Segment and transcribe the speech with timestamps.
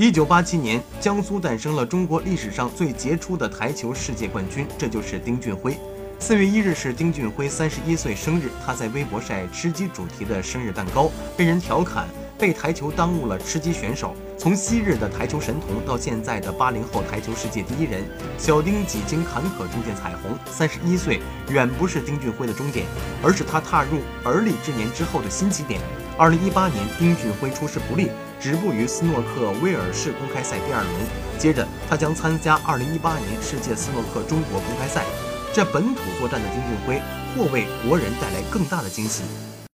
[0.00, 5.76] 一九八七年，江苏诞生了中国历史上最杰出的台球世界冠军，这就是丁俊晖。
[6.20, 12.06] 四月一日是丁俊晖三十一岁生日，他在微博晒吃鸡主题的生日蛋糕，被人调侃
[12.38, 14.14] 被台球耽误了吃鸡选手。
[14.38, 18.04] 从昔日的台球神童到现在的八零后台球世界第一人，
[18.38, 20.38] 小丁几经坎坷终见彩虹。
[20.48, 21.20] 三十一岁
[21.50, 22.86] 远不是丁俊晖的终点，
[23.20, 25.80] 而是他踏入而立之年之后的新起点。
[26.16, 28.10] 二零一八年，丁俊晖出师不利，
[28.40, 30.94] 止步于斯诺克威尔士公开赛第二轮。
[31.36, 35.04] 接着，他将参加二零一八年世界斯诺克中国公开赛。
[35.52, 37.02] 这本土作战的丁俊晖，
[37.34, 39.22] 或为国人带来更大的惊喜。